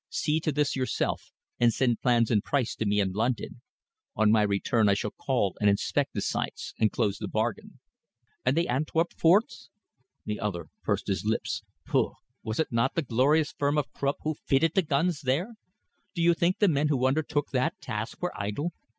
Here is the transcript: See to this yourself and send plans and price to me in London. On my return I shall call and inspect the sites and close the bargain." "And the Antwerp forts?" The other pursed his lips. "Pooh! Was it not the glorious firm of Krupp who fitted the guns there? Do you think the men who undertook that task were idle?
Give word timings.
See 0.09 0.39
to 0.39 0.51
this 0.51 0.75
yourself 0.75 1.31
and 1.59 1.71
send 1.71 2.01
plans 2.01 2.31
and 2.31 2.43
price 2.43 2.75
to 2.77 2.87
me 2.87 2.99
in 2.99 3.11
London. 3.11 3.61
On 4.15 4.31
my 4.31 4.41
return 4.41 4.89
I 4.89 4.95
shall 4.95 5.11
call 5.11 5.55
and 5.61 5.69
inspect 5.69 6.15
the 6.15 6.21
sites 6.21 6.73
and 6.79 6.91
close 6.91 7.19
the 7.19 7.27
bargain." 7.27 7.77
"And 8.43 8.57
the 8.57 8.67
Antwerp 8.67 9.13
forts?" 9.13 9.69
The 10.25 10.39
other 10.39 10.69
pursed 10.81 11.05
his 11.05 11.23
lips. 11.23 11.61
"Pooh! 11.85 12.13
Was 12.41 12.59
it 12.59 12.71
not 12.71 12.95
the 12.95 13.03
glorious 13.03 13.51
firm 13.51 13.77
of 13.77 13.93
Krupp 13.93 14.17
who 14.23 14.33
fitted 14.33 14.71
the 14.73 14.81
guns 14.81 15.21
there? 15.21 15.53
Do 16.15 16.23
you 16.23 16.33
think 16.33 16.57
the 16.57 16.67
men 16.67 16.87
who 16.87 17.05
undertook 17.05 17.51
that 17.51 17.79
task 17.79 18.23
were 18.23 18.33
idle? 18.35 18.71